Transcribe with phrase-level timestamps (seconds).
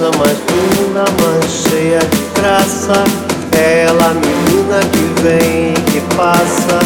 [0.00, 3.04] Coisa mais linda, mais cheia de graça.
[3.54, 6.78] É ela, menina que vem e que passa.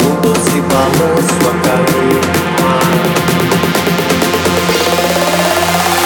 [0.00, 2.32] Um doce balanço a caminhar.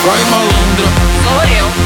[0.04, 0.88] Vai malandra.
[1.22, 1.85] Sou eu.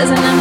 [0.00, 0.39] doesn't